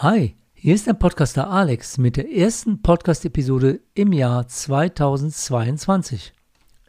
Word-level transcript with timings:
Hi, 0.00 0.36
hier 0.54 0.76
ist 0.76 0.86
der 0.86 0.92
Podcaster 0.92 1.50
Alex 1.50 1.98
mit 1.98 2.16
der 2.16 2.32
ersten 2.32 2.82
Podcast-Episode 2.82 3.80
im 3.94 4.12
Jahr 4.12 4.46
2022. 4.46 6.32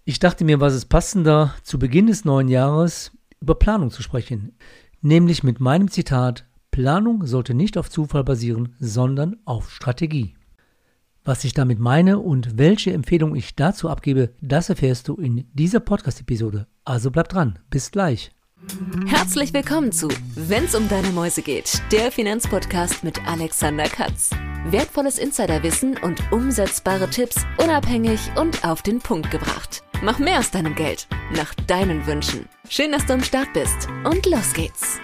Ich 0.05 0.19
dachte 0.19 0.45
mir, 0.45 0.59
was 0.59 0.75
ist 0.75 0.89
passender, 0.89 1.55
zu 1.63 1.79
Beginn 1.79 2.05
des 2.05 2.23
neuen 2.23 2.49
Jahres 2.49 3.11
über 3.39 3.55
Planung 3.55 3.89
zu 3.89 4.03
sprechen, 4.03 4.55
nämlich 5.01 5.41
mit 5.41 5.59
meinem 5.59 5.89
Zitat, 5.89 6.45
Planung 6.69 7.25
sollte 7.25 7.55
nicht 7.55 7.79
auf 7.79 7.89
Zufall 7.89 8.23
basieren, 8.23 8.75
sondern 8.79 9.37
auf 9.43 9.71
Strategie. 9.71 10.35
Was 11.23 11.43
ich 11.45 11.55
damit 11.55 11.79
meine 11.79 12.19
und 12.19 12.59
welche 12.59 12.93
Empfehlung 12.93 13.35
ich 13.35 13.55
dazu 13.55 13.89
abgebe, 13.89 14.35
das 14.39 14.69
erfährst 14.69 15.07
du 15.07 15.15
in 15.15 15.49
dieser 15.53 15.79
Podcast-Episode. 15.79 16.67
Also 16.85 17.09
bleib 17.09 17.29
dran, 17.29 17.57
bis 17.71 17.89
gleich. 17.89 18.29
Herzlich 19.05 19.53
willkommen 19.53 19.93
zu 19.93 20.09
Wenn's 20.35 20.75
um 20.75 20.89
deine 20.89 21.11
Mäuse 21.11 21.41
geht, 21.41 21.81
der 21.93 22.11
Finanzpodcast 22.11 23.05
mit 23.05 23.25
Alexander 23.25 23.85
Katz. 23.85 24.31
Wertvolles 24.65 25.17
Insiderwissen 25.17 25.97
und 25.97 26.29
umsetzbare 26.31 27.09
Tipps 27.09 27.45
unabhängig 27.57 28.19
und 28.35 28.65
auf 28.65 28.81
den 28.81 28.99
Punkt 28.99 29.31
gebracht. 29.31 29.81
Mach 30.03 30.19
mehr 30.19 30.39
aus 30.39 30.51
deinem 30.51 30.75
Geld, 30.75 31.07
nach 31.33 31.53
deinen 31.67 32.05
Wünschen. 32.05 32.49
Schön, 32.67 32.91
dass 32.91 33.05
du 33.05 33.13
am 33.13 33.23
Start 33.23 33.53
bist 33.53 33.87
und 34.03 34.25
los 34.25 34.53
geht's. 34.53 34.99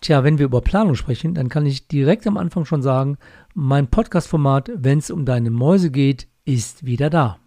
Tja, 0.00 0.24
wenn 0.24 0.38
wir 0.38 0.46
über 0.46 0.60
Planung 0.60 0.96
sprechen, 0.96 1.34
dann 1.34 1.48
kann 1.48 1.66
ich 1.66 1.86
direkt 1.86 2.26
am 2.26 2.36
Anfang 2.36 2.64
schon 2.64 2.82
sagen, 2.82 3.16
mein 3.54 3.86
Podcast-Format 3.86 4.72
Wenn's 4.74 5.10
um 5.10 5.24
deine 5.24 5.50
Mäuse 5.50 5.92
geht, 5.92 6.26
ist 6.44 6.84
wieder 6.84 7.10
da. 7.10 7.38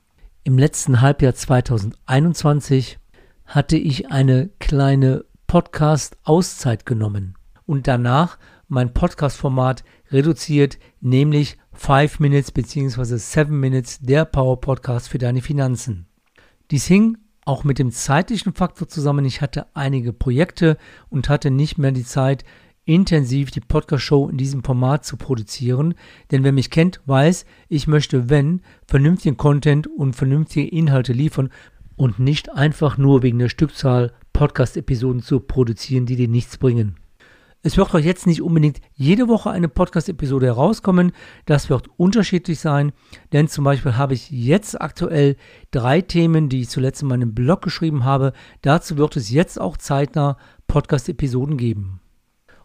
Im 0.46 0.58
letzten 0.58 1.02
Halbjahr 1.02 1.36
2021 1.36 3.00
hatte 3.48 3.78
ich 3.78 4.12
eine 4.12 4.50
kleine 4.60 5.24
Podcast-Auszeit 5.48 6.86
genommen 6.86 7.36
und 7.66 7.88
danach 7.88 8.38
mein 8.68 8.94
Podcast-Format 8.94 9.86
reduziert, 10.12 10.78
nämlich 11.00 11.58
5 11.72 12.20
Minutes 12.20 12.52
bzw. 12.52 13.18
7 13.18 13.58
Minutes 13.58 14.00
der 14.02 14.26
Power 14.26 14.60
Podcast 14.60 15.08
für 15.08 15.18
deine 15.18 15.42
Finanzen. 15.42 16.08
Dies 16.72 16.86
hing 16.86 17.18
auch 17.46 17.64
mit 17.64 17.80
dem 17.80 17.92
zeitlichen 17.92 18.54
Faktor 18.54 18.90
zusammen. 18.90 19.24
Ich 19.24 19.42
hatte 19.42 19.68
einige 19.74 20.12
Projekte 20.12 20.78
und 21.10 21.30
hatte 21.30 21.50
nicht 21.50 21.78
mehr 21.78 21.94
die 21.94 22.04
Zeit, 22.04 22.44
intensiv 22.84 23.52
die 23.52 23.62
Podcast-Show 23.62 24.28
in 24.28 24.38
diesem 24.38 24.64
Format 24.64 25.06
zu 25.06 25.16
produzieren. 25.16 25.94
Denn 26.32 26.44
wer 26.44 26.52
mich 26.52 26.70
kennt, 26.70 27.02
weiß, 27.06 27.46
ich 27.70 27.88
möchte, 27.88 28.30
wenn, 28.30 28.62
vernünftigen 28.86 29.38
Content 29.38 29.88
und 29.88 30.16
vernünftige 30.16 30.68
Inhalte 30.68 31.14
liefern, 31.14 31.50
und 31.98 32.20
nicht 32.20 32.54
einfach 32.54 32.98
nur 32.98 33.24
wegen 33.24 33.40
der 33.40 33.50
Stückzahl 33.50 34.14
Podcast-Episoden 34.32 35.22
zu 35.22 35.42
produzieren, 35.42 36.06
die 36.06 36.16
dir 36.16 36.30
nichts 36.30 36.58
bringen. 36.58 36.96
Es 37.64 37.76
wird 37.76 37.94
auch 37.94 38.00
jetzt 38.00 38.28
nicht 38.28 38.42
unbedingt 38.42 38.80
jede 38.94 39.28
Woche 39.28 39.50
eine 39.50 39.68
Podcast-Episode 39.68 40.46
herauskommen. 40.46 41.12
Das 41.46 41.70
wird 41.70 41.90
unterschiedlich 41.98 42.60
sein, 42.60 42.94
denn 43.34 43.48
zum 43.48 43.66
Beispiel 43.66 43.98
habe 43.98 44.14
ich 44.14 44.30
jetzt 44.30 44.80
aktuell 44.80 45.36
drei 45.72 46.02
Themen, 46.02 46.50
die 46.50 46.62
ich 46.62 46.70
zuletzt 46.70 47.02
in 47.02 47.10
meinem 47.10 47.34
Blog 47.34 47.64
geschrieben 47.64 48.06
habe. 48.06 48.32
Dazu 48.62 48.98
wird 48.98 49.18
es 49.18 49.32
jetzt 49.32 49.60
auch 49.60 49.76
zeitnah 49.76 50.38
Podcast-Episoden 50.68 51.58
geben. 51.58 52.00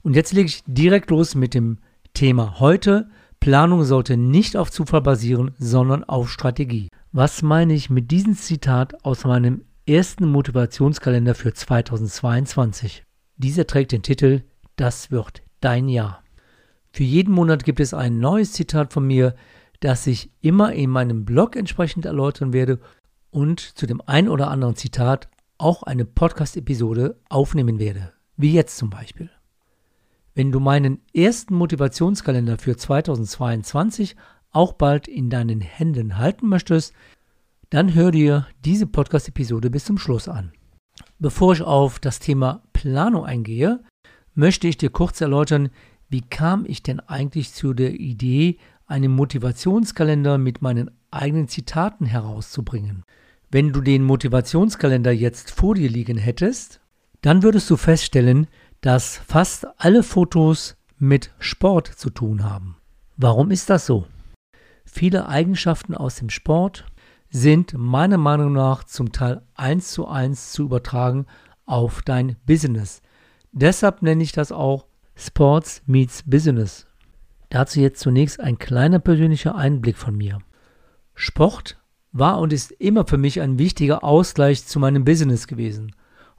Und 0.02 0.14
jetzt 0.14 0.32
lege 0.34 0.48
ich 0.48 0.62
direkt 0.66 1.10
los 1.10 1.34
mit 1.34 1.54
dem 1.54 1.78
Thema 2.12 2.60
heute. 2.60 3.08
Planung 3.42 3.82
sollte 3.82 4.16
nicht 4.16 4.56
auf 4.56 4.70
Zufall 4.70 5.00
basieren, 5.00 5.50
sondern 5.58 6.04
auf 6.04 6.30
Strategie. 6.30 6.88
Was 7.10 7.42
meine 7.42 7.74
ich 7.74 7.90
mit 7.90 8.12
diesem 8.12 8.36
Zitat 8.36 9.04
aus 9.04 9.24
meinem 9.24 9.64
ersten 9.84 10.26
Motivationskalender 10.26 11.34
für 11.34 11.52
2022? 11.52 13.02
Dieser 13.38 13.66
trägt 13.66 13.90
den 13.90 14.04
Titel 14.04 14.42
Das 14.76 15.10
wird 15.10 15.42
dein 15.60 15.88
Jahr. 15.88 16.22
Für 16.92 17.02
jeden 17.02 17.34
Monat 17.34 17.64
gibt 17.64 17.80
es 17.80 17.94
ein 17.94 18.20
neues 18.20 18.52
Zitat 18.52 18.92
von 18.92 19.08
mir, 19.08 19.34
das 19.80 20.06
ich 20.06 20.30
immer 20.40 20.72
in 20.72 20.90
meinem 20.90 21.24
Blog 21.24 21.56
entsprechend 21.56 22.06
erläutern 22.06 22.52
werde 22.52 22.78
und 23.32 23.58
zu 23.58 23.86
dem 23.86 24.00
ein 24.06 24.28
oder 24.28 24.52
anderen 24.52 24.76
Zitat 24.76 25.28
auch 25.58 25.82
eine 25.82 26.04
Podcast-Episode 26.04 27.18
aufnehmen 27.28 27.80
werde, 27.80 28.12
wie 28.36 28.52
jetzt 28.52 28.76
zum 28.76 28.88
Beispiel. 28.88 29.30
Wenn 30.34 30.50
du 30.50 30.60
meinen 30.60 31.02
ersten 31.12 31.54
Motivationskalender 31.54 32.56
für 32.56 32.74
2022 32.74 34.16
auch 34.50 34.72
bald 34.72 35.06
in 35.06 35.28
deinen 35.28 35.60
Händen 35.60 36.16
halten 36.16 36.48
möchtest, 36.48 36.94
dann 37.68 37.92
hör 37.92 38.10
dir 38.12 38.46
diese 38.64 38.86
Podcast-Episode 38.86 39.68
bis 39.68 39.84
zum 39.84 39.98
Schluss 39.98 40.28
an. 40.28 40.52
Bevor 41.18 41.52
ich 41.52 41.60
auf 41.60 41.98
das 41.98 42.18
Thema 42.18 42.62
Planung 42.72 43.26
eingehe, 43.26 43.80
möchte 44.34 44.68
ich 44.68 44.78
dir 44.78 44.88
kurz 44.88 45.20
erläutern, 45.20 45.68
wie 46.08 46.22
kam 46.22 46.64
ich 46.66 46.82
denn 46.82 47.00
eigentlich 47.00 47.52
zu 47.52 47.74
der 47.74 47.92
Idee, 47.92 48.56
einen 48.86 49.12
Motivationskalender 49.12 50.38
mit 50.38 50.62
meinen 50.62 50.90
eigenen 51.10 51.48
Zitaten 51.48 52.06
herauszubringen. 52.06 53.04
Wenn 53.50 53.72
du 53.72 53.82
den 53.82 54.02
Motivationskalender 54.02 55.12
jetzt 55.12 55.50
vor 55.50 55.74
dir 55.74 55.90
liegen 55.90 56.16
hättest, 56.16 56.80
dann 57.20 57.42
würdest 57.42 57.68
du 57.70 57.76
feststellen, 57.76 58.46
dass 58.82 59.16
fast 59.16 59.66
alle 59.78 60.02
Fotos 60.02 60.76
mit 60.98 61.30
Sport 61.38 61.86
zu 61.86 62.10
tun 62.10 62.44
haben. 62.44 62.76
Warum 63.16 63.50
ist 63.50 63.70
das 63.70 63.86
so? 63.86 64.06
Viele 64.84 65.28
Eigenschaften 65.28 65.94
aus 65.94 66.16
dem 66.16 66.28
Sport 66.28 66.84
sind 67.30 67.74
meiner 67.78 68.18
Meinung 68.18 68.52
nach 68.52 68.84
zum 68.84 69.12
Teil 69.12 69.42
eins 69.54 69.92
zu 69.92 70.06
eins 70.06 70.52
zu 70.52 70.64
übertragen 70.64 71.26
auf 71.64 72.02
dein 72.02 72.36
Business. 72.44 73.00
Deshalb 73.52 74.02
nenne 74.02 74.22
ich 74.22 74.32
das 74.32 74.50
auch 74.52 74.86
Sports 75.14 75.82
meets 75.86 76.24
Business. 76.26 76.86
Dazu 77.50 77.80
jetzt 77.80 78.00
zunächst 78.00 78.40
ein 78.40 78.58
kleiner 78.58 78.98
persönlicher 78.98 79.54
Einblick 79.54 79.96
von 79.96 80.16
mir. 80.16 80.38
Sport 81.14 81.78
war 82.10 82.38
und 82.40 82.52
ist 82.52 82.72
immer 82.72 83.06
für 83.06 83.18
mich 83.18 83.40
ein 83.40 83.58
wichtiger 83.58 84.02
Ausgleich 84.02 84.66
zu 84.66 84.80
meinem 84.80 85.04
Business 85.04 85.46
gewesen. 85.46 85.94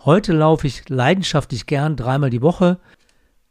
Heute 0.05 0.33
laufe 0.33 0.67
ich 0.67 0.89
leidenschaftlich 0.89 1.65
gern 1.65 1.95
dreimal 1.95 2.29
die 2.29 2.41
Woche. 2.41 2.77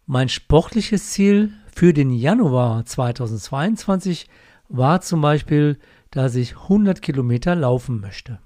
Mein 0.05 0.29
sportliches 0.29 1.11
Ziel 1.13 1.51
für 1.75 1.95
den 1.95 2.11
Januar 2.11 2.85
2022 2.85 4.29
war 4.69 5.01
zum 5.01 5.23
Beispiel, 5.23 5.79
dass 6.11 6.35
ich 6.35 6.55
100 6.55 7.01
Kilometer 7.01 7.55
laufen 7.55 8.01
möchte. 8.01 8.39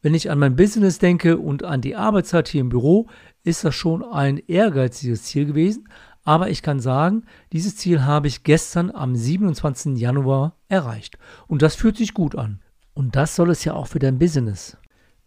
Wenn 0.00 0.14
ich 0.14 0.30
an 0.30 0.38
mein 0.38 0.54
Business 0.54 1.00
denke 1.00 1.38
und 1.38 1.64
an 1.64 1.80
die 1.80 1.96
Arbeitszeit 1.96 2.46
hier 2.46 2.60
im 2.60 2.68
Büro, 2.68 3.08
ist 3.42 3.64
das 3.64 3.74
schon 3.74 4.04
ein 4.04 4.38
ehrgeiziges 4.38 5.24
Ziel 5.24 5.46
gewesen, 5.46 5.88
aber 6.22 6.50
ich 6.50 6.62
kann 6.62 6.78
sagen, 6.78 7.24
dieses 7.52 7.76
Ziel 7.76 8.04
habe 8.04 8.28
ich 8.28 8.44
gestern 8.44 8.92
am 8.92 9.16
27. 9.16 9.98
Januar 9.98 10.54
erreicht. 10.68 11.18
Und 11.48 11.62
das 11.62 11.74
fühlt 11.74 11.96
sich 11.96 12.14
gut 12.14 12.36
an. 12.36 12.60
Und 12.94 13.16
das 13.16 13.34
soll 13.34 13.50
es 13.50 13.64
ja 13.64 13.74
auch 13.74 13.88
für 13.88 13.98
dein 13.98 14.20
Business. 14.20 14.76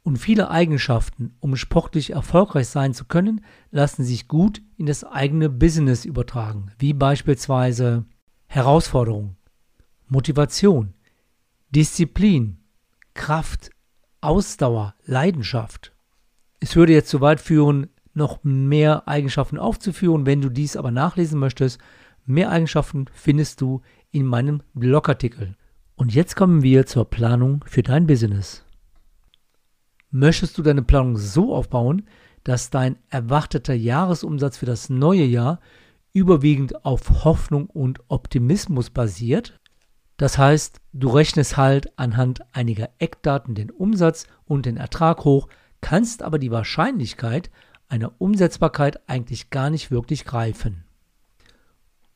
Und 0.03 0.17
viele 0.17 0.51
Eigenschaften, 0.51 1.33
um 1.39 1.55
sportlich 1.55 2.11
erfolgreich 2.11 2.67
sein 2.67 2.93
zu 2.93 3.05
können, 3.05 3.41
lassen 3.71 4.03
sich 4.03 4.27
gut 4.27 4.61
in 4.77 4.85
das 4.85 5.05
eigene 5.05 5.49
Business 5.49 6.03
übertragen, 6.03 6.71
wie 6.77 6.93
beispielsweise 6.93 8.05
Herausforderung, 8.47 9.37
Motivation, 10.09 10.93
Disziplin, 11.69 12.57
Kraft, 13.13 13.71
Ausdauer, 14.19 14.95
Leidenschaft. 15.05 15.93
Es 16.59 16.75
würde 16.75 16.93
jetzt 16.93 17.09
zu 17.09 17.21
weit 17.21 17.39
führen, 17.39 17.89
noch 18.13 18.43
mehr 18.43 19.07
Eigenschaften 19.07 19.57
aufzuführen. 19.57 20.25
Wenn 20.25 20.41
du 20.41 20.49
dies 20.49 20.77
aber 20.77 20.91
nachlesen 20.91 21.39
möchtest, 21.39 21.79
mehr 22.25 22.49
Eigenschaften 22.51 23.05
findest 23.13 23.61
du 23.61 23.81
in 24.11 24.25
meinem 24.25 24.61
Blogartikel. 24.73 25.55
Und 25.95 26.13
jetzt 26.13 26.35
kommen 26.35 26.61
wir 26.61 26.85
zur 26.85 27.09
Planung 27.09 27.63
für 27.67 27.83
dein 27.83 28.05
Business. 28.05 28.63
Möchtest 30.15 30.59
du 30.59 30.61
deine 30.61 30.83
Planung 30.83 31.17
so 31.17 31.55
aufbauen, 31.55 32.03
dass 32.43 32.69
dein 32.69 32.97
erwarteter 33.09 33.73
Jahresumsatz 33.73 34.57
für 34.57 34.67
das 34.67 34.91
neue 34.91 35.23
Jahr 35.23 35.59
überwiegend 36.13 36.85
auf 36.85 37.23
Hoffnung 37.23 37.65
und 37.65 37.99
Optimismus 38.09 38.91
basiert? 38.91 39.59
Das 40.17 40.37
heißt, 40.37 40.81
du 40.93 41.09
rechnest 41.09 41.57
halt 41.57 41.97
anhand 41.97 42.41
einiger 42.51 42.89
Eckdaten 42.99 43.55
den 43.55 43.71
Umsatz 43.71 44.27
und 44.45 44.67
den 44.67 44.77
Ertrag 44.77 45.25
hoch, 45.25 45.47
kannst 45.81 46.21
aber 46.21 46.37
die 46.37 46.51
Wahrscheinlichkeit 46.51 47.49
einer 47.89 48.11
Umsetzbarkeit 48.19 49.09
eigentlich 49.09 49.49
gar 49.49 49.71
nicht 49.71 49.89
wirklich 49.89 50.25
greifen. 50.25 50.83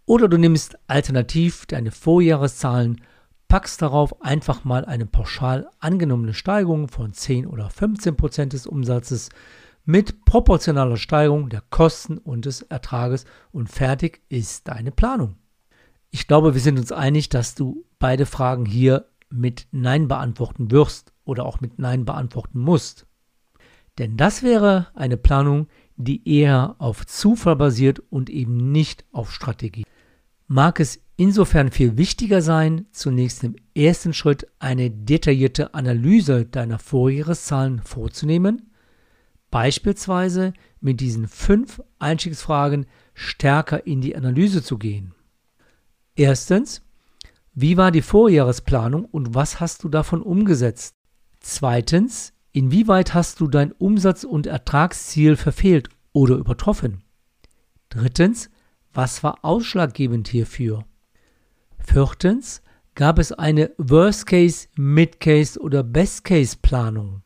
Oder 0.06 0.28
du 0.28 0.38
nimmst 0.38 0.78
alternativ 0.86 1.66
deine 1.66 1.90
Vorjahreszahlen, 1.90 3.02
packst 3.48 3.82
darauf 3.82 4.22
einfach 4.22 4.64
mal 4.64 4.86
eine 4.86 5.06
pauschal 5.06 5.70
angenommene 5.80 6.34
Steigerung 6.34 6.88
von 6.88 7.14
10 7.14 7.48
oder 7.48 7.70
15 7.70 8.18
Prozent 8.18 8.54
des 8.54 8.68
Umsatzes 8.68 9.30
mit 9.86 10.26
proportionaler 10.26 10.98
Steigerung 10.98 11.50
der 11.50 11.64
Kosten 11.70 12.18
und 12.18 12.46
des 12.46 12.62
Ertrages 12.64 13.26
und 13.52 13.70
fertig 13.70 14.22
ist 14.28 14.68
deine 14.68 14.92
Planung. 14.92 15.36
Ich 16.12 16.28
glaube, 16.28 16.54
wir 16.54 16.62
sind 16.62 16.78
uns 16.78 16.92
einig, 16.92 17.30
dass 17.30 17.56
du 17.56 17.86
beide 18.00 18.26
Fragen 18.26 18.66
hier 18.66 19.06
mit 19.30 19.68
Nein 19.72 20.08
beantworten 20.08 20.72
wirst 20.72 21.14
oder 21.24 21.46
auch 21.46 21.62
mit 21.62 21.80
Nein 21.80 22.06
beantworten 22.06 22.60
musst. 22.60 23.06
Denn 23.98 24.18
das 24.18 24.44
wäre 24.44 24.88
eine 24.94 25.18
Planung, 25.18 25.68
die 25.96 26.28
eher 26.30 26.76
auf 26.80 27.06
Zufall 27.06 27.56
basiert 27.56 28.02
und 28.10 28.30
eben 28.30 28.72
nicht 28.72 29.06
auf 29.12 29.32
Strategie. 29.34 29.84
Mag 30.48 30.80
es 30.80 31.00
insofern 31.18 31.72
viel 31.72 31.98
wichtiger 31.98 32.42
sein, 32.42 32.86
zunächst 32.92 33.44
im 33.44 33.56
ersten 33.76 34.14
Schritt 34.14 34.48
eine 34.60 34.90
detaillierte 34.90 35.74
Analyse 35.74 36.46
deiner 36.46 36.80
Vorjahreszahlen 36.80 37.82
vorzunehmen, 37.82 38.72
beispielsweise 39.52 40.54
mit 40.80 41.00
diesen 41.00 41.28
fünf 41.28 41.82
Einstiegsfragen 42.00 42.86
stärker 43.14 43.86
in 43.86 44.02
die 44.02 44.16
Analyse 44.16 44.64
zu 44.64 44.78
gehen. 44.78 45.14
Erstens, 46.16 46.82
wie 47.54 47.78
war 47.78 47.92
die 47.92 48.02
Vorjahresplanung 48.02 49.06
und 49.06 49.34
was 49.34 49.60
hast 49.60 49.84
du 49.84 49.90
davon 49.90 50.22
umgesetzt? 50.22 50.94
Zweitens, 51.40 52.34
inwieweit 52.52 53.14
hast 53.14 53.40
du 53.40 53.48
dein 53.48 53.72
Umsatz- 53.72 54.24
und 54.24 54.48
Ertragsziel 54.48 55.36
verfehlt 55.36 55.90
oder 56.14 56.36
übertroffen? 56.36 57.04
Drittens, 57.90 58.50
was 58.98 59.22
war 59.22 59.46
ausschlaggebend 59.46 60.28
hierfür? 60.28 60.84
Viertens, 61.78 62.64
gab 62.96 63.20
es 63.20 63.32
eine 63.32 63.70
Worst-Case, 63.78 64.70
Mid-Case 64.76 65.60
oder 65.60 65.84
Best-Case-Planung? 65.84 67.22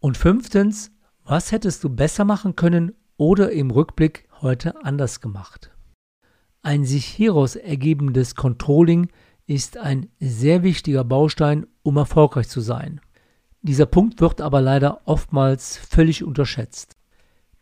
Und 0.00 0.18
fünftens, 0.18 0.92
was 1.24 1.50
hättest 1.50 1.82
du 1.82 1.88
besser 1.88 2.26
machen 2.26 2.56
können 2.56 2.92
oder 3.16 3.52
im 3.52 3.70
Rückblick 3.70 4.28
heute 4.42 4.84
anders 4.84 5.22
gemacht? 5.22 5.70
Ein 6.60 6.84
sich 6.84 7.06
hieraus 7.06 7.56
ergebendes 7.56 8.34
Controlling 8.34 9.08
ist 9.46 9.78
ein 9.78 10.10
sehr 10.20 10.62
wichtiger 10.62 11.04
Baustein, 11.04 11.66
um 11.82 11.96
erfolgreich 11.96 12.50
zu 12.50 12.60
sein. 12.60 13.00
Dieser 13.62 13.86
Punkt 13.86 14.20
wird 14.20 14.42
aber 14.42 14.60
leider 14.60 15.00
oftmals 15.06 15.78
völlig 15.78 16.22
unterschätzt. 16.22 16.98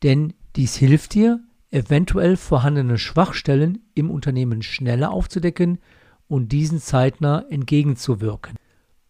Denn 0.02 0.34
dies 0.56 0.74
hilft 0.74 1.14
dir, 1.14 1.44
eventuell 1.72 2.36
vorhandene 2.36 2.98
Schwachstellen 2.98 3.78
im 3.94 4.10
Unternehmen 4.10 4.62
schneller 4.62 5.10
aufzudecken 5.10 5.78
und 6.28 6.52
diesen 6.52 6.78
zeitnah 6.78 7.44
entgegenzuwirken. 7.48 8.56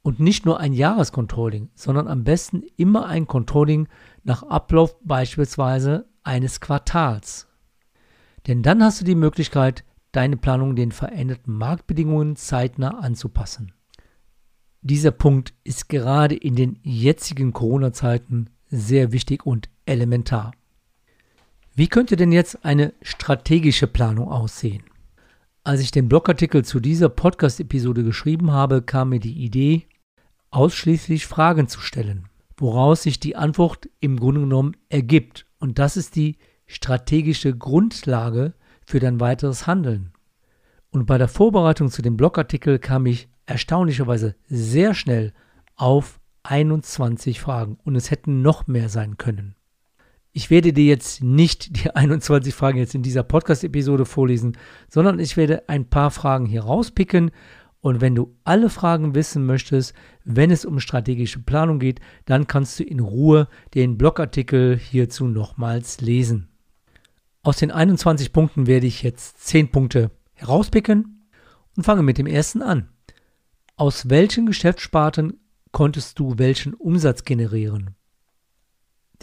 Und 0.00 0.18
nicht 0.18 0.46
nur 0.46 0.58
ein 0.58 0.72
Jahrescontrolling, 0.72 1.70
sondern 1.74 2.08
am 2.08 2.24
besten 2.24 2.62
immer 2.76 3.06
ein 3.06 3.26
Controlling 3.26 3.88
nach 4.24 4.42
Ablauf 4.42 4.96
beispielsweise 5.04 6.06
eines 6.24 6.60
Quartals. 6.60 7.48
Denn 8.46 8.62
dann 8.62 8.82
hast 8.82 9.00
du 9.00 9.04
die 9.04 9.14
Möglichkeit, 9.14 9.84
deine 10.10 10.36
Planung 10.36 10.74
den 10.74 10.92
veränderten 10.92 11.54
Marktbedingungen 11.54 12.36
zeitnah 12.36 12.98
anzupassen. 12.98 13.72
Dieser 14.80 15.12
Punkt 15.12 15.54
ist 15.62 15.88
gerade 15.88 16.34
in 16.34 16.56
den 16.56 16.80
jetzigen 16.82 17.52
Corona-Zeiten 17.52 18.50
sehr 18.68 19.12
wichtig 19.12 19.46
und 19.46 19.68
elementar. 19.86 20.52
Wie 21.74 21.88
könnte 21.88 22.16
denn 22.16 22.32
jetzt 22.32 22.66
eine 22.66 22.92
strategische 23.00 23.86
Planung 23.86 24.28
aussehen? 24.28 24.82
Als 25.64 25.80
ich 25.80 25.90
den 25.90 26.06
Blogartikel 26.06 26.66
zu 26.66 26.80
dieser 26.80 27.08
Podcast-Episode 27.08 28.04
geschrieben 28.04 28.50
habe, 28.50 28.82
kam 28.82 29.08
mir 29.08 29.20
die 29.20 29.42
Idee, 29.42 29.86
ausschließlich 30.50 31.26
Fragen 31.26 31.68
zu 31.68 31.80
stellen, 31.80 32.28
woraus 32.58 33.04
sich 33.04 33.20
die 33.20 33.36
Antwort 33.36 33.88
im 34.00 34.20
Grunde 34.20 34.42
genommen 34.42 34.76
ergibt. 34.90 35.46
Und 35.60 35.78
das 35.78 35.96
ist 35.96 36.14
die 36.14 36.36
strategische 36.66 37.56
Grundlage 37.56 38.52
für 38.84 39.00
dein 39.00 39.18
weiteres 39.18 39.66
Handeln. 39.66 40.12
Und 40.90 41.06
bei 41.06 41.16
der 41.16 41.28
Vorbereitung 41.28 41.88
zu 41.88 42.02
dem 42.02 42.18
Blogartikel 42.18 42.80
kam 42.80 43.06
ich 43.06 43.28
erstaunlicherweise 43.46 44.34
sehr 44.46 44.92
schnell 44.92 45.32
auf 45.76 46.20
21 46.42 47.40
Fragen 47.40 47.78
und 47.82 47.96
es 47.96 48.10
hätten 48.10 48.42
noch 48.42 48.66
mehr 48.66 48.90
sein 48.90 49.16
können. 49.16 49.54
Ich 50.34 50.48
werde 50.48 50.72
dir 50.72 50.86
jetzt 50.86 51.22
nicht 51.22 51.76
die 51.76 51.90
21 51.94 52.54
Fragen 52.54 52.78
jetzt 52.78 52.94
in 52.94 53.02
dieser 53.02 53.22
Podcast-Episode 53.22 54.06
vorlesen, 54.06 54.56
sondern 54.88 55.18
ich 55.18 55.36
werde 55.36 55.68
ein 55.68 55.88
paar 55.88 56.10
Fragen 56.10 56.46
hier 56.46 56.62
rauspicken. 56.62 57.30
Und 57.80 58.00
wenn 58.00 58.14
du 58.14 58.36
alle 58.44 58.70
Fragen 58.70 59.14
wissen 59.14 59.44
möchtest, 59.44 59.92
wenn 60.24 60.50
es 60.50 60.64
um 60.64 60.78
strategische 60.78 61.40
Planung 61.40 61.80
geht, 61.80 62.00
dann 62.24 62.46
kannst 62.46 62.78
du 62.78 62.84
in 62.84 63.00
Ruhe 63.00 63.48
den 63.74 63.98
Blogartikel 63.98 64.78
hierzu 64.78 65.26
nochmals 65.26 66.00
lesen. 66.00 66.48
Aus 67.42 67.56
den 67.56 67.72
21 67.72 68.32
Punkten 68.32 68.68
werde 68.68 68.86
ich 68.86 69.02
jetzt 69.02 69.44
10 69.46 69.72
Punkte 69.72 70.12
herauspicken 70.34 71.26
und 71.76 71.82
fange 71.82 72.02
mit 72.02 72.18
dem 72.18 72.26
ersten 72.26 72.62
an. 72.62 72.88
Aus 73.74 74.08
welchen 74.08 74.46
Geschäftssparten 74.46 75.40
konntest 75.72 76.20
du 76.20 76.38
welchen 76.38 76.74
Umsatz 76.74 77.24
generieren? 77.24 77.96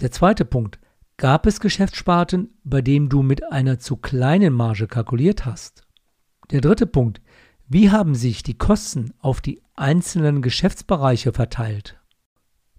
Der 0.01 0.11
zweite 0.11 0.43
Punkt. 0.43 0.79
Gab 1.19 1.45
es 1.47 1.59
Geschäftssparten, 1.59 2.51
bei 2.63 2.81
denen 2.81 3.09
du 3.09 3.23
mit 3.23 3.51
einer 3.51 3.77
zu 3.77 3.97
kleinen 3.97 4.53
Marge 4.53 4.87
kalkuliert 4.87 5.45
hast? 5.45 5.85
Der 6.49 6.61
dritte 6.61 6.85
Punkt. 6.85 7.21
Wie 7.67 7.91
haben 7.91 8.15
sich 8.15 8.41
die 8.41 8.57
Kosten 8.57 9.13
auf 9.19 9.41
die 9.41 9.61
einzelnen 9.75 10.41
Geschäftsbereiche 10.41 11.33
verteilt? 11.33 11.99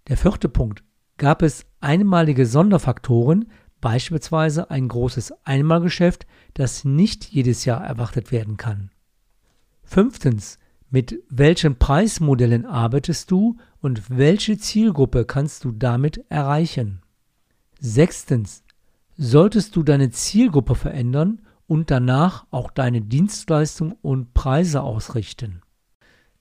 Der 0.09 0.17
vierte 0.17 0.49
Punkt. 0.49 0.83
Gab 1.19 1.43
es 1.43 1.67
einmalige 1.83 2.47
Sonderfaktoren, 2.47 3.51
beispielsweise 3.83 4.71
ein 4.71 4.89
großes 4.89 5.35
Einmalgeschäft, 5.45 6.27
das 6.55 6.87
nicht 6.87 7.27
jedes 7.27 7.67
Jahr 7.67 7.85
erwartet 7.85 8.33
werden 8.33 8.57
kann? 8.57 8.91
Fünftens. 9.83 10.57
Mit 10.89 11.23
welchen 11.29 11.77
Preismodellen 11.77 12.65
arbeitest 12.65 13.31
du 13.31 13.59
und 13.83 14.09
welche 14.09 14.57
Zielgruppe 14.57 15.27
kannst 15.27 15.65
du 15.65 15.73
damit 15.73 16.25
erreichen? 16.31 17.03
Sechstens, 17.81 18.63
solltest 19.17 19.75
du 19.75 19.83
deine 19.83 20.11
Zielgruppe 20.11 20.75
verändern 20.75 21.41
und 21.67 21.91
danach 21.91 22.47
auch 22.51 22.71
deine 22.71 23.01
Dienstleistung 23.01 23.97
und 24.03 24.35
Preise 24.35 24.83
ausrichten. 24.83 25.63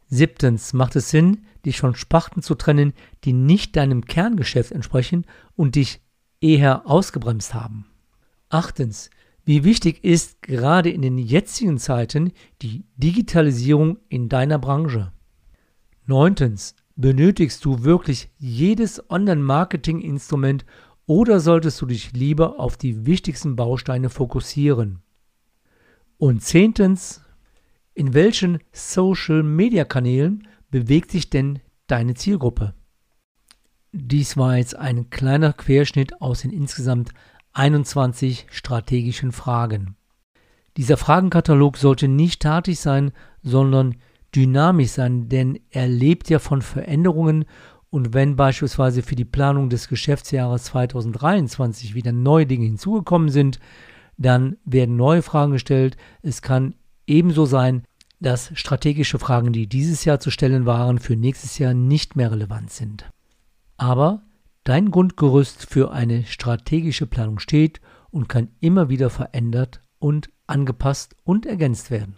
Siebtens, 0.07 0.73
macht 0.73 0.95
es 0.95 1.09
Sinn, 1.09 1.45
dich 1.65 1.79
von 1.79 1.95
Sparten 1.95 2.41
zu 2.41 2.55
trennen, 2.55 2.93
die 3.23 3.33
nicht 3.33 3.75
deinem 3.75 4.05
Kerngeschäft 4.05 4.71
entsprechen 4.71 5.25
und 5.55 5.75
dich 5.75 6.01
eher 6.41 6.87
ausgebremst 6.87 7.53
haben. 7.53 7.85
Achtens, 8.49 9.09
wie 9.45 9.63
wichtig 9.63 10.03
ist 10.03 10.41
gerade 10.41 10.89
in 10.89 11.01
den 11.01 11.17
jetzigen 11.17 11.77
Zeiten 11.77 12.33
die 12.61 12.85
Digitalisierung 12.97 13.97
in 14.09 14.29
deiner 14.29 14.59
Branche? 14.59 15.11
Neuntens, 16.05 16.75
benötigst 16.95 17.63
du 17.63 17.83
wirklich 17.83 18.29
jedes 18.37 19.09
Online-Marketing-Instrument, 19.09 20.65
oder 21.09 21.39
solltest 21.39 21.81
du 21.81 21.87
dich 21.87 22.13
lieber 22.13 22.59
auf 22.59 22.77
die 22.77 23.07
wichtigsten 23.07 23.55
Bausteine 23.55 24.11
fokussieren? 24.11 25.01
Und 26.19 26.43
zehntens, 26.43 27.23
in 27.95 28.13
welchen 28.13 28.59
Social-Media-Kanälen 28.73 30.47
bewegt 30.69 31.09
sich 31.09 31.31
denn 31.31 31.61
deine 31.87 32.13
Zielgruppe? 32.13 32.75
Dies 33.91 34.37
war 34.37 34.57
jetzt 34.57 34.75
ein 34.75 35.09
kleiner 35.09 35.51
Querschnitt 35.51 36.21
aus 36.21 36.43
den 36.43 36.51
insgesamt 36.51 37.09
21 37.53 38.45
strategischen 38.51 39.31
Fragen. 39.31 39.95
Dieser 40.77 40.95
Fragenkatalog 40.95 41.77
sollte 41.77 42.07
nicht 42.07 42.35
statisch 42.35 42.77
sein, 42.77 43.13
sondern 43.41 43.95
dynamisch 44.35 44.91
sein, 44.91 45.27
denn 45.27 45.59
er 45.71 45.87
lebt 45.87 46.29
ja 46.29 46.37
von 46.37 46.61
Veränderungen 46.61 47.45
und 47.89 48.13
wenn 48.13 48.35
beispielsweise 48.35 49.01
für 49.01 49.15
die 49.15 49.25
Planung 49.25 49.69
des 49.69 49.87
Geschäftsjahres 49.87 50.65
2023 50.65 51.95
wieder 51.95 52.11
neue 52.11 52.45
Dinge 52.45 52.65
hinzugekommen 52.65 53.29
sind, 53.29 53.59
dann 54.17 54.57
werden 54.65 54.95
neue 54.95 55.21
Fragen 55.21 55.53
gestellt. 55.53 55.97
Es 56.21 56.41
kann 56.41 56.75
ebenso 57.07 57.45
sein, 57.45 57.83
dass 58.19 58.51
strategische 58.53 59.17
Fragen, 59.17 59.53
die 59.53 59.67
dieses 59.67 60.05
Jahr 60.05 60.19
zu 60.19 60.29
stellen 60.29 60.65
waren, 60.65 60.99
für 60.99 61.15
nächstes 61.15 61.57
Jahr 61.57 61.73
nicht 61.73 62.15
mehr 62.15 62.31
relevant 62.31 62.69
sind. 62.69 63.09
Aber 63.77 64.23
dein 64.65 64.91
Grundgerüst 64.91 65.65
für 65.65 65.91
eine 65.91 66.25
strategische 66.25 67.07
Planung 67.07 67.39
steht 67.39 67.79
und 68.11 68.27
kann 68.27 68.49
immer 68.59 68.89
wieder 68.89 69.09
verändert 69.09 69.81
und 69.99 70.29
angepasst 70.47 71.15
und 71.23 71.45
ergänzt 71.45 71.91
werden. 71.91 72.17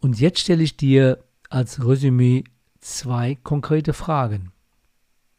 Und 0.00 0.18
jetzt 0.18 0.40
stelle 0.40 0.62
ich 0.62 0.76
dir 0.76 1.24
als 1.50 1.86
Resümee 1.86 2.44
zwei 2.80 3.36
konkrete 3.42 3.92
Fragen. 3.92 4.52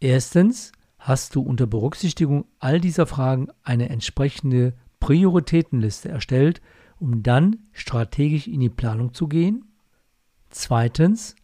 Erstens, 0.05 0.71
hast 0.99 1.33
du 1.33 1.41
unter 1.41 1.65
Berücksichtigung 1.65 2.45
all 2.59 2.79
dieser 2.79 3.07
Fragen 3.07 3.47
eine 3.63 3.89
entsprechende 3.89 4.75
Prioritätenliste 4.99 6.09
erstellt, 6.09 6.61
um 6.99 7.23
dann 7.23 7.57
strategisch 7.71 8.45
in 8.45 8.59
die 8.59 8.69
Planung 8.69 9.15
zu 9.15 9.27
gehen? 9.27 9.65
Zweitens, 10.51 11.35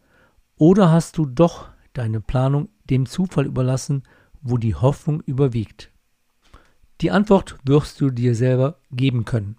oder 0.58 0.92
hast 0.92 1.18
du 1.18 1.26
doch 1.26 1.70
deine 1.94 2.22
Planung 2.22 2.70
dem 2.88 3.08
Zufall 3.08 3.48
überlassen, 3.48 4.04
wo 4.44 4.60
die 4.60 4.76
Hoffnung 4.76 5.22
überwiegt? 5.22 5.92
Die 7.02 7.10
Antwort 7.10 7.58
wirst 7.64 8.00
du 8.00 8.12
dir 8.12 8.36
selber 8.36 8.78
geben 8.92 9.26
können. 9.26 9.58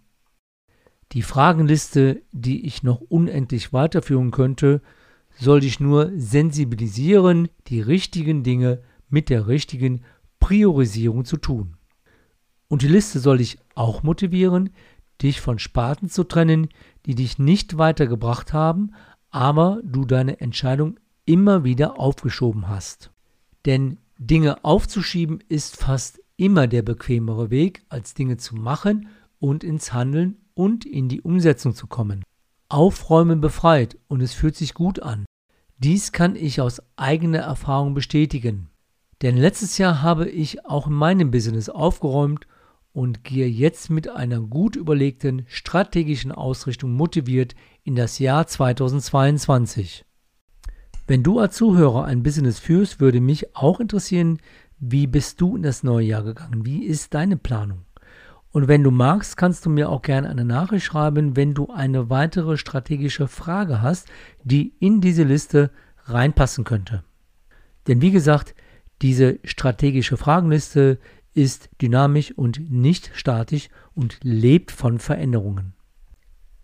Die 1.10 1.22
Fragenliste, 1.22 2.22
die 2.30 2.66
ich 2.66 2.84
noch 2.84 3.00
unendlich 3.00 3.72
weiterführen 3.72 4.30
könnte, 4.30 4.80
soll 5.40 5.58
dich 5.58 5.80
nur 5.80 6.12
sensibilisieren, 6.14 7.48
die 7.66 7.80
richtigen 7.80 8.44
Dinge 8.44 8.80
mit 9.12 9.30
der 9.30 9.46
richtigen 9.46 10.02
Priorisierung 10.40 11.24
zu 11.24 11.36
tun. 11.36 11.76
Und 12.68 12.82
die 12.82 12.88
Liste 12.88 13.20
soll 13.20 13.38
dich 13.38 13.58
auch 13.74 14.02
motivieren, 14.02 14.70
dich 15.20 15.40
von 15.40 15.58
Sparten 15.58 16.08
zu 16.08 16.24
trennen, 16.24 16.68
die 17.06 17.14
dich 17.14 17.38
nicht 17.38 17.78
weitergebracht 17.78 18.52
haben, 18.52 18.92
aber 19.30 19.80
du 19.84 20.04
deine 20.04 20.40
Entscheidung 20.40 20.98
immer 21.24 21.64
wieder 21.64 21.98
aufgeschoben 22.00 22.68
hast. 22.68 23.12
Denn 23.66 23.98
Dinge 24.18 24.64
aufzuschieben 24.64 25.42
ist 25.48 25.76
fast 25.76 26.20
immer 26.36 26.66
der 26.66 26.82
bequemere 26.82 27.50
Weg, 27.50 27.84
als 27.88 28.14
Dinge 28.14 28.36
zu 28.36 28.56
machen 28.56 29.08
und 29.38 29.64
ins 29.64 29.92
Handeln 29.92 30.38
und 30.54 30.84
in 30.84 31.08
die 31.08 31.20
Umsetzung 31.20 31.74
zu 31.74 31.86
kommen. 31.86 32.24
Aufräumen 32.68 33.40
befreit 33.40 33.98
und 34.08 34.22
es 34.22 34.32
fühlt 34.32 34.56
sich 34.56 34.74
gut 34.74 35.00
an. 35.00 35.24
Dies 35.78 36.12
kann 36.12 36.36
ich 36.36 36.60
aus 36.60 36.80
eigener 36.96 37.40
Erfahrung 37.40 37.94
bestätigen. 37.94 38.71
Denn 39.22 39.36
letztes 39.36 39.78
Jahr 39.78 40.02
habe 40.02 40.28
ich 40.28 40.66
auch 40.66 40.88
in 40.88 40.94
meinem 40.94 41.30
Business 41.30 41.68
aufgeräumt 41.68 42.48
und 42.92 43.22
gehe 43.22 43.46
jetzt 43.46 43.88
mit 43.88 44.08
einer 44.08 44.40
gut 44.40 44.74
überlegten 44.74 45.44
strategischen 45.46 46.32
Ausrichtung 46.32 46.92
motiviert 46.92 47.54
in 47.84 47.94
das 47.94 48.18
Jahr 48.18 48.46
2022. 48.46 50.04
Wenn 51.06 51.22
du 51.22 51.38
als 51.38 51.56
Zuhörer 51.56 52.04
ein 52.04 52.22
Business 52.22 52.58
führst, 52.58 53.00
würde 53.00 53.20
mich 53.20 53.56
auch 53.56 53.80
interessieren, 53.80 54.38
wie 54.78 55.06
bist 55.06 55.40
du 55.40 55.56
in 55.56 55.62
das 55.62 55.84
neue 55.84 56.06
Jahr 56.06 56.24
gegangen? 56.24 56.66
Wie 56.66 56.84
ist 56.84 57.14
deine 57.14 57.36
Planung? 57.36 57.84
Und 58.50 58.68
wenn 58.68 58.82
du 58.82 58.90
magst, 58.90 59.36
kannst 59.36 59.64
du 59.64 59.70
mir 59.70 59.88
auch 59.88 60.02
gerne 60.02 60.28
eine 60.28 60.44
Nachricht 60.44 60.84
schreiben, 60.84 61.36
wenn 61.36 61.54
du 61.54 61.70
eine 61.70 62.10
weitere 62.10 62.56
strategische 62.56 63.28
Frage 63.28 63.80
hast, 63.80 64.08
die 64.42 64.74
in 64.80 65.00
diese 65.00 65.22
Liste 65.22 65.70
reinpassen 66.04 66.64
könnte. 66.64 67.04
Denn 67.86 68.02
wie 68.02 68.10
gesagt, 68.10 68.54
diese 69.02 69.40
strategische 69.44 70.16
Fragenliste 70.16 70.98
ist 71.34 71.70
dynamisch 71.80 72.32
und 72.32 72.70
nicht 72.70 73.10
statisch 73.14 73.68
und 73.94 74.18
lebt 74.22 74.70
von 74.70 74.98
Veränderungen. 74.98 75.74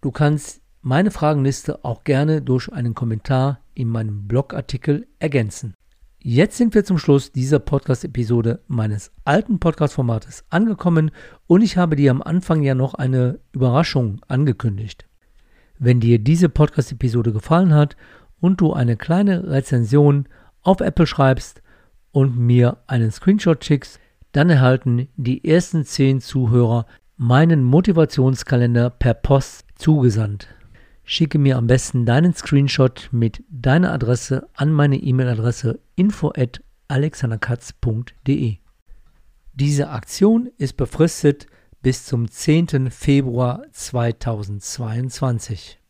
Du 0.01 0.13
kannst 0.13 0.61
meine 0.81 1.11
Fragenliste 1.11 1.85
auch 1.85 2.05
gerne 2.05 2.41
durch 2.41 2.73
einen 2.73 2.95
Kommentar 2.95 3.61
in 3.75 3.89
meinem 3.89 4.29
Blogartikel 4.29 5.07
ergänzen. 5.19 5.75
Jetzt 6.21 6.57
sind 6.57 6.75
wir 6.75 6.85
zum 6.85 6.99
Schluss 6.99 7.33
dieser 7.33 7.59
Podcast-Episode 7.59 8.61
meines 8.69 9.13
alten 9.25 9.59
Podcast-Formates 9.59 10.45
angekommen 10.51 11.11
und 11.47 11.63
ich 11.63 11.77
habe 11.77 11.97
dir 11.97 12.11
am 12.11 12.23
Anfang 12.23 12.63
ja 12.63 12.75
noch 12.75 12.95
eine 12.95 13.41
Überraschung 13.53 14.21
angekündigt. 14.29 15.07
Wenn 15.79 16.01
dir 16.01 16.19
diese 16.19 16.49
Podcast-Episode 16.49 17.33
gefallen 17.33 17.73
hat 17.73 17.97
und 18.41 18.61
du 18.61 18.73
eine 18.73 18.97
kleine 18.97 19.49
Rezension 19.49 20.29
auf 20.63 20.81
Apple 20.81 21.07
schreibst 21.07 21.63
und 22.13 22.39
mir 22.39 22.79
einen 22.87 23.11
Screenshot 23.11 23.65
schickst, 23.65 23.99
dann 24.33 24.51
erhalten 24.51 25.09
die 25.17 25.49
ersten 25.49 25.85
10 25.85 26.21
Zuhörer 26.21 26.87
meinen 27.17 27.65
Motivationskalender 27.65 28.91
per 28.91 29.15
Post 29.15 29.65
zugesandt. 29.75 30.49
Schicke 31.05 31.39
mir 31.39 31.57
am 31.57 31.67
besten 31.67 32.07
deinen 32.07 32.35
Screenshot 32.35 33.09
mit 33.13 33.43
deiner 33.49 33.93
Adresse 33.93 34.49
an 34.55 34.73
meine 34.73 34.97
E-Mail-Adresse 34.97 35.79
info 35.97 36.33
at 36.37 36.63
alexanderkatz.de. 36.89 38.57
Diese 39.55 39.89
Aktion 39.91 40.51
ist 40.59 40.77
befristet 40.77 41.47
bis 41.83 42.05
zum 42.05 42.31
10. 42.31 42.91
Februar 42.91 43.63
2022. 43.73 45.81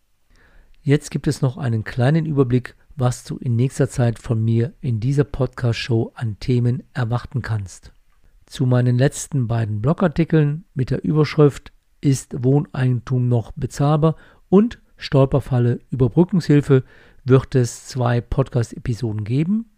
Jetzt 0.80 1.10
gibt 1.10 1.26
es 1.26 1.42
noch 1.42 1.58
einen 1.58 1.84
kleinen 1.84 2.24
Überblick, 2.24 2.76
was 2.98 3.22
du 3.22 3.36
in 3.36 3.54
nächster 3.54 3.88
Zeit 3.88 4.18
von 4.18 4.44
mir 4.44 4.74
in 4.80 4.98
dieser 4.98 5.24
Podcast-Show 5.24 6.12
an 6.14 6.38
Themen 6.40 6.82
erwarten 6.94 7.42
kannst. 7.42 7.92
Zu 8.44 8.66
meinen 8.66 8.98
letzten 8.98 9.46
beiden 9.46 9.80
Blogartikeln 9.80 10.64
mit 10.74 10.90
der 10.90 11.04
Überschrift 11.04 11.72
Ist 12.00 12.42
Wohneigentum 12.42 13.28
noch 13.28 13.52
bezahlbar 13.52 14.16
und 14.48 14.80
Stolperfalle 14.96 15.78
Überbrückungshilfe 15.90 16.82
wird 17.24 17.54
es 17.54 17.86
zwei 17.86 18.20
Podcast-Episoden 18.20 19.22
geben. 19.22 19.70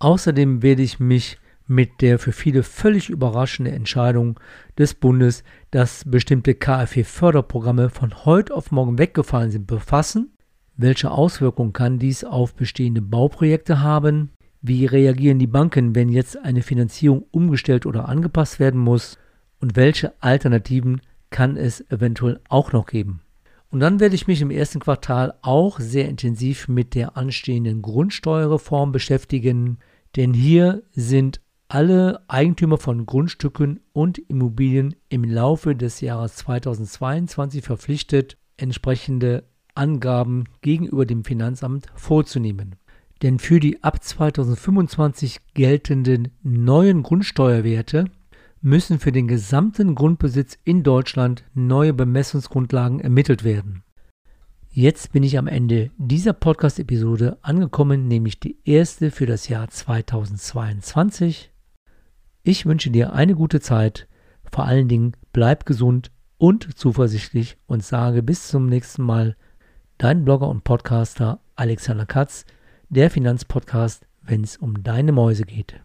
Außerdem 0.00 0.62
werde 0.62 0.82
ich 0.82 0.98
mich 0.98 1.38
mit 1.66 2.00
der 2.00 2.18
für 2.18 2.32
viele 2.32 2.64
völlig 2.64 3.08
überraschenden 3.08 3.72
Entscheidung 3.72 4.40
des 4.76 4.94
Bundes, 4.94 5.44
dass 5.70 6.04
bestimmte 6.04 6.54
KfW-Förderprogramme 6.54 7.88
von 7.88 8.24
heute 8.24 8.52
auf 8.52 8.72
morgen 8.72 8.98
weggefallen 8.98 9.52
sind, 9.52 9.68
befassen. 9.68 10.33
Welche 10.76 11.12
Auswirkungen 11.12 11.72
kann 11.72 12.00
dies 12.00 12.24
auf 12.24 12.54
bestehende 12.54 13.00
Bauprojekte 13.00 13.80
haben? 13.80 14.30
Wie 14.60 14.86
reagieren 14.86 15.38
die 15.38 15.46
Banken, 15.46 15.94
wenn 15.94 16.08
jetzt 16.08 16.36
eine 16.36 16.62
Finanzierung 16.62 17.26
umgestellt 17.30 17.86
oder 17.86 18.08
angepasst 18.08 18.58
werden 18.58 18.80
muss? 18.80 19.18
Und 19.60 19.76
welche 19.76 20.20
Alternativen 20.20 21.00
kann 21.30 21.56
es 21.56 21.88
eventuell 21.90 22.40
auch 22.48 22.72
noch 22.72 22.86
geben? 22.86 23.20
Und 23.70 23.80
dann 23.80 24.00
werde 24.00 24.14
ich 24.16 24.26
mich 24.26 24.40
im 24.40 24.50
ersten 24.50 24.80
Quartal 24.80 25.34
auch 25.42 25.78
sehr 25.78 26.08
intensiv 26.08 26.66
mit 26.66 26.94
der 26.94 27.16
anstehenden 27.16 27.80
Grundsteuerreform 27.80 28.90
beschäftigen, 28.90 29.78
denn 30.16 30.34
hier 30.34 30.82
sind 30.92 31.40
alle 31.68 32.22
Eigentümer 32.28 32.78
von 32.78 33.06
Grundstücken 33.06 33.80
und 33.92 34.18
Immobilien 34.18 34.94
im 35.08 35.24
Laufe 35.24 35.74
des 35.74 36.00
Jahres 36.00 36.36
2022 36.36 37.64
verpflichtet, 37.64 38.36
entsprechende 38.56 39.44
Angaben 39.74 40.44
gegenüber 40.60 41.06
dem 41.06 41.24
Finanzamt 41.24 41.86
vorzunehmen. 41.94 42.76
Denn 43.22 43.38
für 43.38 43.60
die 43.60 43.82
ab 43.82 44.02
2025 44.02 45.40
geltenden 45.54 46.28
neuen 46.42 47.02
Grundsteuerwerte 47.02 48.06
müssen 48.60 48.98
für 48.98 49.12
den 49.12 49.28
gesamten 49.28 49.94
Grundbesitz 49.94 50.58
in 50.64 50.82
Deutschland 50.82 51.44
neue 51.54 51.92
Bemessungsgrundlagen 51.92 53.00
ermittelt 53.00 53.44
werden. 53.44 53.82
Jetzt 54.70 55.12
bin 55.12 55.22
ich 55.22 55.38
am 55.38 55.46
Ende 55.46 55.90
dieser 55.98 56.32
Podcast-Episode 56.32 57.38
angekommen, 57.42 58.08
nämlich 58.08 58.40
die 58.40 58.58
erste 58.64 59.10
für 59.12 59.26
das 59.26 59.48
Jahr 59.48 59.68
2022. 59.68 61.52
Ich 62.42 62.66
wünsche 62.66 62.90
dir 62.90 63.12
eine 63.12 63.36
gute 63.36 63.60
Zeit, 63.60 64.08
vor 64.50 64.64
allen 64.64 64.88
Dingen 64.88 65.12
bleib 65.32 65.64
gesund 65.64 66.10
und 66.38 66.76
zuversichtlich 66.76 67.56
und 67.66 67.84
sage 67.84 68.22
bis 68.22 68.48
zum 68.48 68.66
nächsten 68.66 69.02
Mal, 69.02 69.36
dein 69.98 70.24
Blogger 70.24 70.48
und 70.48 70.64
Podcaster 70.64 71.40
Alexander 71.56 72.06
Katz, 72.06 72.46
der 72.88 73.10
Finanzpodcast, 73.10 74.06
wenn 74.22 74.42
es 74.42 74.56
um 74.56 74.82
deine 74.82 75.12
Mäuse 75.12 75.44
geht. 75.44 75.80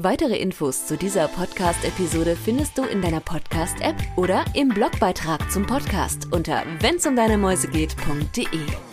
Weitere 0.00 0.36
Infos 0.36 0.86
zu 0.86 0.96
dieser 0.96 1.26
Podcast-Episode 1.26 2.36
findest 2.36 2.78
du 2.78 2.84
in 2.84 3.02
deiner 3.02 3.20
Podcast-App 3.20 3.96
oder 4.16 4.44
im 4.54 4.68
Blogbeitrag 4.68 5.50
zum 5.50 5.66
Podcast 5.66 6.32
unter 6.32 6.62
wennsumdeinemäusegeht.de. 6.80 8.87